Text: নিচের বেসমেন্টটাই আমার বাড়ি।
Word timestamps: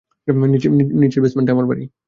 নিচের 1.01 1.21
বেসমেন্টটাই 1.23 1.55
আমার 1.55 1.67
বাড়ি। 1.67 1.83